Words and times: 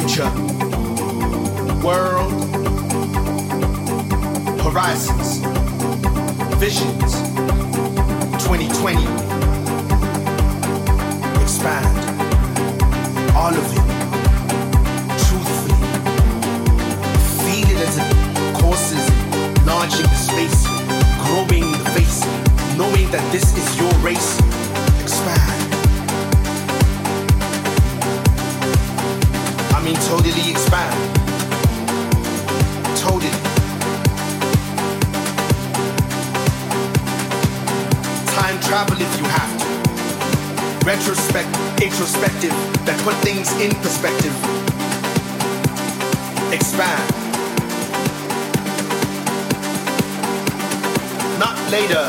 future, 0.00 0.30
world, 1.82 2.30
horizons, 4.60 5.38
visions, 6.58 7.12
2020, 8.44 9.04
expand, 11.40 11.86
all 13.34 13.54
of 13.54 13.66
it, 13.72 13.86
truthfully, 15.24 15.76
feed 17.40 17.66
it 17.70 17.80
as 17.88 17.96
it 17.96 18.60
courses, 18.60 19.08
enlarging 19.60 20.02
the 20.02 20.14
space, 20.14 20.66
growing 21.24 21.72
the 21.72 21.90
face, 21.94 22.20
knowing 22.76 23.10
that 23.10 23.26
this 23.32 23.56
is 23.56 23.80
your 23.80 23.92
race. 24.04 24.55
mean 29.86 29.94
totally 30.02 30.50
expand. 30.50 30.94
Totally. 32.98 33.30
Time 38.34 38.58
travel 38.66 38.96
if 38.98 39.12
you 39.18 39.26
have 39.38 39.52
to. 39.60 39.68
Retrospect, 40.84 41.48
introspective, 41.80 42.50
that 42.84 42.98
put 43.04 43.14
things 43.22 43.52
in 43.62 43.70
perspective. 43.86 44.34
Expand. 46.52 47.06
Not 51.38 51.56
later. 51.70 52.06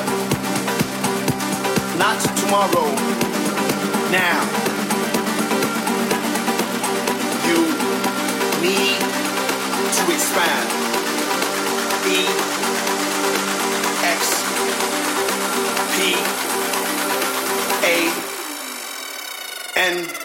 Not 2.00 2.18
tomorrow. 2.42 2.90
Now. 4.12 4.77
need 8.68 9.00
to 9.98 10.04
expand. 10.12 10.68
E 12.08 12.20
X 14.04 14.22
P 15.94 15.98
A 17.84 17.98
N. 19.76 20.17